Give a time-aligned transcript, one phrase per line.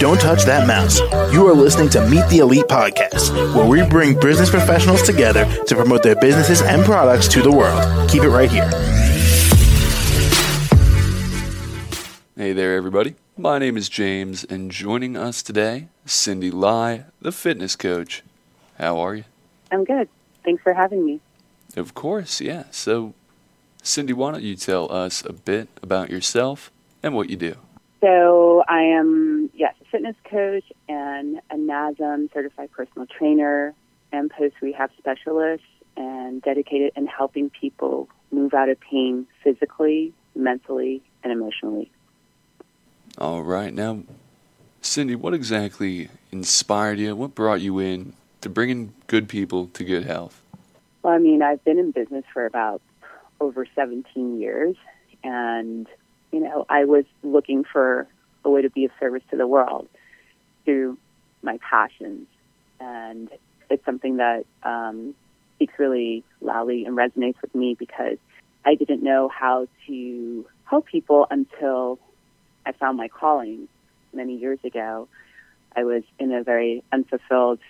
[0.00, 0.98] Don't touch that mouse.
[1.32, 5.74] You are listening to Meet the Elite podcast, where we bring business professionals together to
[5.76, 8.10] promote their businesses and products to the world.
[8.10, 8.68] Keep it right here.
[12.36, 13.14] Hey there, everybody.
[13.38, 18.24] My name is James, and joining us today, Cindy Lai, the fitness coach.
[18.78, 19.24] How are you?
[19.70, 20.08] I'm good.
[20.44, 21.20] Thanks for having me.
[21.76, 22.64] Of course, yeah.
[22.72, 23.14] So,
[23.86, 26.72] Cindy, why don't you tell us a bit about yourself
[27.02, 27.54] and what you do?
[28.00, 33.74] So, I am, yes, a fitness coach and a NASM certified personal trainer
[34.10, 35.64] and post rehab specialist
[35.98, 41.90] and dedicated in helping people move out of pain physically, mentally, and emotionally.
[43.18, 43.72] All right.
[43.72, 44.02] Now,
[44.80, 47.14] Cindy, what exactly inspired you?
[47.14, 50.40] What brought you in to bringing good people to good health?
[51.02, 52.80] Well, I mean, I've been in business for about
[53.40, 54.76] over 17 years,
[55.22, 55.86] and,
[56.32, 58.06] you know, I was looking for
[58.44, 59.88] a way to be of service to the world
[60.64, 60.98] through
[61.42, 62.26] my passions.
[62.80, 63.28] And
[63.70, 65.14] it's something that um,
[65.56, 68.18] speaks really loudly and resonates with me because
[68.64, 71.98] I didn't know how to help people until
[72.66, 73.68] I found my calling
[74.12, 75.08] many years ago.
[75.76, 77.60] I was in a very unfulfilled,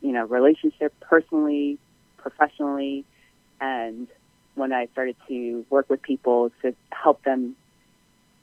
[0.00, 1.78] you know, relationship personally,
[2.16, 3.04] professionally,
[3.60, 4.08] and
[4.56, 7.54] when I started to work with people to help them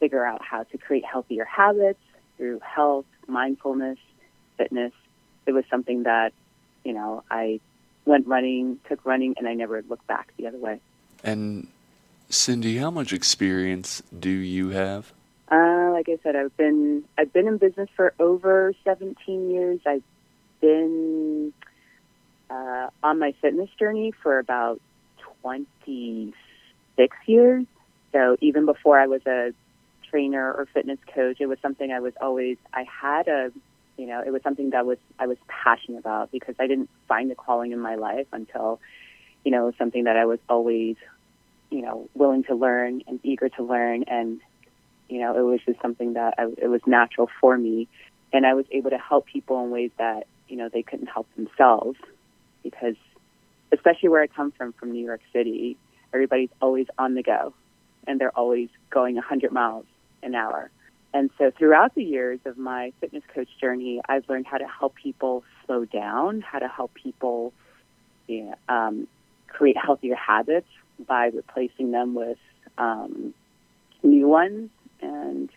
[0.00, 2.00] figure out how to create healthier habits
[2.36, 3.98] through health, mindfulness,
[4.58, 4.92] fitness,
[5.46, 6.32] it was something that,
[6.84, 7.60] you know, I
[8.04, 10.80] went running, took running, and I never looked back the other way.
[11.22, 11.68] And
[12.28, 15.12] Cindy, how much experience do you have?
[15.50, 19.80] Uh, like I said, I've been I've been in business for over 17 years.
[19.84, 20.04] I've
[20.60, 21.52] been
[22.48, 24.80] uh, on my fitness journey for about
[25.42, 27.66] 26 years.
[28.12, 29.52] So even before I was a
[30.08, 33.52] trainer or fitness coach, it was something I was always I had a
[33.96, 37.30] you know it was something that was I was passionate about because I didn't find
[37.30, 38.80] a calling in my life until
[39.44, 40.96] you know something that I was always
[41.70, 44.40] you know willing to learn and eager to learn and
[45.10, 47.88] you know, it was just something that I, it was natural for me,
[48.32, 51.26] and I was able to help people in ways that you know they couldn't help
[51.34, 51.98] themselves,
[52.62, 52.94] because
[53.72, 55.76] especially where I come from, from New York City,
[56.12, 57.54] everybody's always on the go,
[58.06, 59.86] and they're always going 100 miles
[60.22, 60.70] an hour.
[61.12, 64.94] And so throughout the years of my fitness coach journey, I've learned how to help
[64.94, 67.52] people slow down, how to help people
[68.28, 69.08] you know, um,
[69.48, 70.68] create healthier habits
[71.06, 72.38] by replacing them with
[72.78, 73.34] um,
[74.02, 74.70] new ones
[75.00, 75.50] and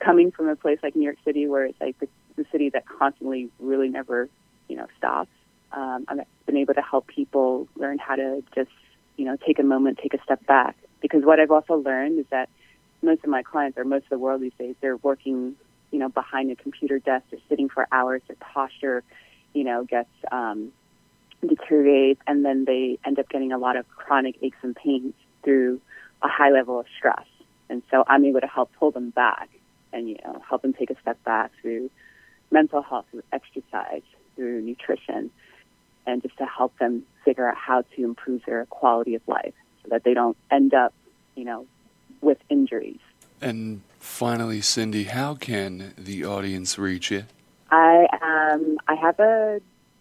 [0.00, 2.84] coming from a place like New York City, where it's like the, the city that
[2.86, 4.28] constantly really never,
[4.68, 5.30] you know, stops,
[5.74, 8.70] um, I've been able to help people learn how to just,
[9.16, 10.76] you know, take a moment, take a step back.
[11.00, 12.48] Because what I've also learned is that
[13.02, 15.56] most of my clients, or most of the world these days, they're working,
[15.90, 19.02] you know, behind a computer desk, they're sitting for hours, their posture,
[19.52, 20.72] you know, gets um,
[21.46, 25.12] deteriorates, and then they end up getting a lot of chronic aches and pains
[25.42, 25.80] through
[26.22, 27.26] a high level of stress.
[27.68, 29.50] And so I'm able to help pull them back
[29.92, 31.90] and, you know, help them take a step back through
[32.50, 34.02] mental health, through exercise,
[34.36, 35.30] through nutrition,
[36.06, 39.88] and just to help them figure out how to improve their quality of life so
[39.90, 40.92] that they don't end up,
[41.34, 41.66] you know,
[42.20, 43.00] with injuries.
[43.40, 47.24] And finally, Cindy, how can the audience reach you?
[47.70, 49.60] I um I have a